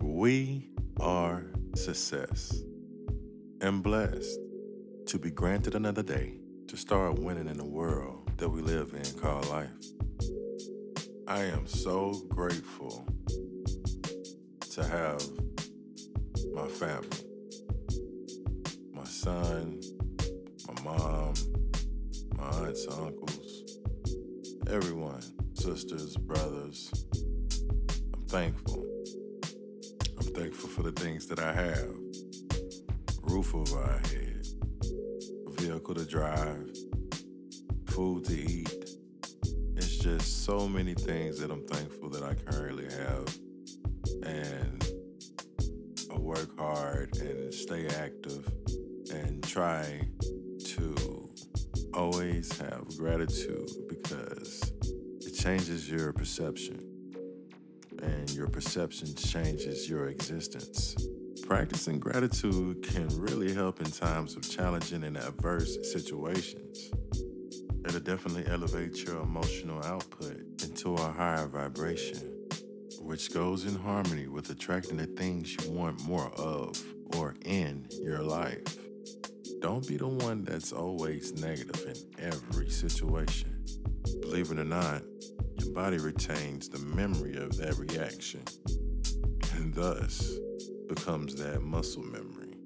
We 0.00 0.70
are 0.98 1.44
success 1.74 2.62
and 3.60 3.82
blessed 3.82 4.38
to 5.06 5.18
be 5.18 5.30
granted 5.30 5.74
another 5.74 6.02
day 6.02 6.38
to 6.68 6.76
start 6.76 7.18
winning 7.18 7.48
in 7.48 7.56
the 7.56 7.64
world 7.64 8.30
that 8.38 8.48
we 8.48 8.62
live 8.62 8.94
in 8.94 9.04
called 9.20 9.46
life. 9.48 9.70
I 11.26 11.40
am 11.42 11.66
so 11.66 12.22
grateful 12.28 13.06
to 14.72 14.84
have 14.84 15.22
my 16.54 16.66
family, 16.66 17.08
my 18.92 19.04
son, 19.04 19.80
my 20.66 20.82
mom, 20.82 21.34
my 22.36 22.44
aunts, 22.44 22.86
uncles, 22.88 23.78
everyone, 24.68 25.22
sisters, 25.54 26.16
brothers. 26.16 26.90
I'm 28.14 28.24
thankful. 28.26 28.89
Thankful 30.40 30.70
for 30.70 30.82
the 30.84 30.92
things 30.92 31.26
that 31.26 31.38
I 31.38 31.52
have 31.52 31.94
roof 33.20 33.54
over 33.54 33.78
our 33.78 33.98
head, 34.08 34.46
a 35.46 35.60
vehicle 35.60 35.94
to 35.94 36.06
drive, 36.06 36.66
food 37.88 38.24
to 38.24 38.40
eat. 38.40 38.72
It's 39.76 39.98
just 39.98 40.46
so 40.46 40.66
many 40.66 40.94
things 40.94 41.38
that 41.40 41.50
I'm 41.50 41.66
thankful 41.66 42.08
that 42.08 42.22
I 42.22 42.32
currently 42.50 42.86
have. 42.86 43.28
And 44.24 44.82
I 46.10 46.18
work 46.18 46.58
hard 46.58 47.14
and 47.18 47.52
stay 47.52 47.86
active 47.88 48.50
and 49.12 49.44
try 49.46 50.08
to 50.64 51.30
always 51.92 52.58
have 52.60 52.86
gratitude 52.96 53.68
because 53.90 54.72
it 55.20 55.32
changes 55.32 55.90
your 55.90 56.14
perception 56.14 56.89
and 58.02 58.30
your 58.30 58.48
perception 58.48 59.14
changes 59.14 59.88
your 59.88 60.08
existence. 60.08 60.96
Practicing 61.46 61.98
gratitude 61.98 62.82
can 62.82 63.08
really 63.18 63.52
help 63.52 63.80
in 63.80 63.90
times 63.90 64.36
of 64.36 64.48
challenging 64.48 65.04
and 65.04 65.16
adverse 65.16 65.78
situations. 65.92 66.90
It'll 67.84 68.00
definitely 68.00 68.46
elevate 68.46 69.04
your 69.04 69.22
emotional 69.22 69.84
output 69.84 70.40
into 70.62 70.94
a 70.94 71.12
higher 71.12 71.46
vibration, 71.46 72.46
which 73.00 73.32
goes 73.32 73.64
in 73.64 73.74
harmony 73.74 74.28
with 74.28 74.50
attracting 74.50 74.98
the 74.98 75.06
things 75.06 75.52
you 75.52 75.72
want 75.72 76.00
more 76.04 76.30
of 76.36 76.80
or 77.16 77.34
in 77.44 77.88
your 78.02 78.22
life. 78.22 78.76
Don't 79.60 79.86
be 79.86 79.96
the 79.96 80.08
one 80.08 80.44
that's 80.44 80.72
always 80.72 81.34
negative 81.42 81.84
in 81.86 82.24
every 82.24 82.70
situation. 82.70 83.64
Believe 84.20 84.50
it 84.50 84.58
or 84.58 84.64
not, 84.64 85.02
body 85.74 85.98
retains 85.98 86.68
the 86.68 86.78
memory 86.80 87.36
of 87.36 87.56
that 87.56 87.78
reaction 87.78 88.42
and 89.54 89.72
thus 89.72 90.32
becomes 90.88 91.36
that 91.36 91.62
muscle 91.62 92.02
memory. 92.02 92.56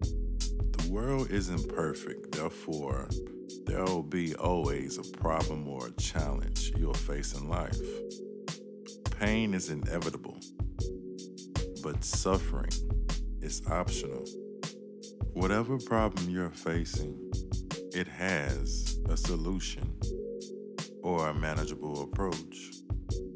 The 0.00 0.90
world 0.90 1.30
isn't 1.30 1.68
perfect, 1.68 2.32
therefore, 2.32 3.08
there 3.66 3.84
will 3.84 4.02
be 4.02 4.34
always 4.34 4.98
a 4.98 5.18
problem 5.18 5.68
or 5.68 5.86
a 5.86 5.92
challenge 5.92 6.72
you'll 6.76 6.94
face 6.94 7.34
in 7.34 7.48
life. 7.48 7.78
Pain 9.18 9.54
is 9.54 9.70
inevitable, 9.70 10.38
but 11.82 12.02
suffering 12.02 12.72
is 13.40 13.62
optional. 13.70 14.24
Whatever 15.34 15.78
problem 15.78 16.28
you're 16.28 16.50
facing, 16.50 17.16
it 17.94 18.08
has 18.08 18.98
a 19.08 19.16
solution 19.16 19.96
or 21.02 21.28
a 21.28 21.34
manageable 21.34 22.02
approach. 22.02 22.72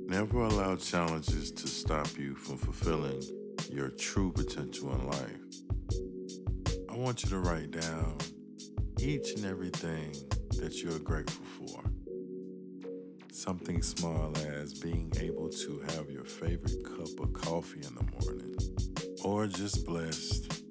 Never 0.06 0.42
allow 0.42 0.76
challenges 0.76 1.50
to 1.52 1.66
stop 1.66 2.08
you 2.18 2.34
from 2.34 2.58
fulfilling 2.58 3.22
your 3.70 3.88
true 3.88 4.32
potential 4.32 4.92
in 4.92 5.06
life. 5.06 5.40
I 6.90 6.96
want 6.96 7.24
you 7.24 7.30
to 7.30 7.38
write 7.38 7.70
down 7.72 8.18
each 9.00 9.32
and 9.34 9.44
everything 9.44 10.12
that 10.60 10.82
you're 10.82 10.98
grateful 10.98 11.44
for. 11.44 11.82
Something 13.32 13.82
small 13.82 14.32
as 14.46 14.74
being 14.74 15.12
able 15.20 15.48
to 15.48 15.82
have 15.88 16.08
your 16.10 16.24
favorite 16.24 16.84
cup 16.84 17.20
of 17.20 17.32
coffee 17.32 17.82
in 17.82 17.94
the 17.94 18.06
morning, 18.22 18.54
or 19.24 19.46
just 19.46 19.84
blessed 19.84 20.62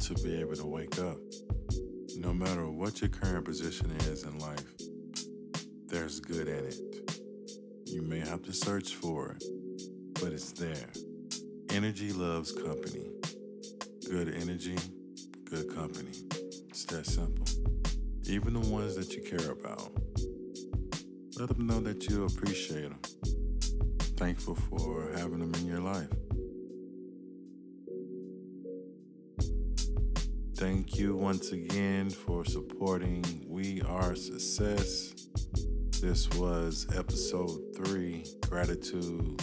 to 0.00 0.14
be 0.22 0.40
able 0.40 0.54
to 0.54 0.66
wake 0.66 0.98
up. 0.98 1.18
No 2.16 2.32
matter 2.32 2.70
what 2.70 3.00
your 3.00 3.10
current 3.10 3.44
position 3.44 3.90
is 4.02 4.22
in 4.22 4.38
life, 4.38 4.64
there's 5.92 6.20
good 6.20 6.48
in 6.48 6.64
it. 6.64 7.20
You 7.84 8.00
may 8.00 8.20
have 8.20 8.42
to 8.44 8.52
search 8.52 8.94
for 8.94 9.32
it, 9.32 9.44
but 10.14 10.32
it's 10.32 10.50
there. 10.52 10.88
Energy 11.68 12.14
loves 12.14 12.50
company. 12.50 13.10
Good 14.08 14.34
energy, 14.34 14.78
good 15.44 15.72
company. 15.74 16.12
It's 16.70 16.86
that 16.86 17.04
simple. 17.04 17.44
Even 18.24 18.54
the 18.54 18.66
ones 18.70 18.96
that 18.96 19.12
you 19.12 19.22
care 19.22 19.50
about. 19.50 19.92
Let 21.38 21.48
them 21.50 21.66
know 21.66 21.80
that 21.80 22.08
you 22.08 22.24
appreciate 22.24 22.88
them. 22.88 22.98
Thankful 24.16 24.54
for 24.54 25.12
having 25.18 25.40
them 25.40 25.52
in 25.60 25.66
your 25.66 25.80
life. 25.80 26.08
Thank 30.56 30.96
you 30.96 31.16
once 31.16 31.52
again 31.52 32.08
for 32.08 32.46
supporting 32.46 33.44
We 33.46 33.82
Are 33.82 34.16
Success. 34.16 35.12
This 36.02 36.28
was 36.30 36.88
episode 36.96 37.76
three, 37.76 38.24
gratitude. 38.48 39.40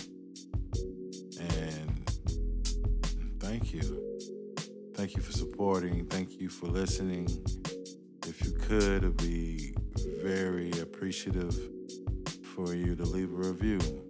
And 1.40 2.12
thank 3.40 3.74
you. 3.74 4.20
Thank 4.94 5.16
you 5.16 5.22
for 5.22 5.32
supporting. 5.32 6.06
Thank 6.08 6.34
you 6.34 6.50
for 6.50 6.66
listening. 6.66 7.30
If 8.28 8.44
you 8.44 8.52
could, 8.52 9.06
it'd 9.06 9.16
be 9.16 9.74
very 10.22 10.72
appreciative 10.82 11.58
for 12.44 12.74
you 12.74 12.94
to 12.94 13.04
leave 13.04 13.32
a 13.32 13.38
review. 13.38 14.09